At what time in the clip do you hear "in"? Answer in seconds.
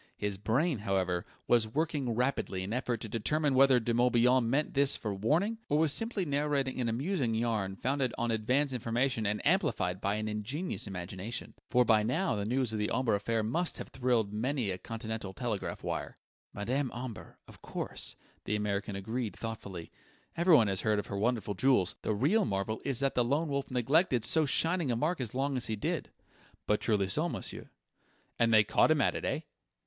2.63-2.73